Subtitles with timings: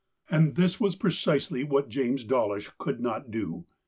[0.31, 3.65] And this was precisely what James Dawlish could not do.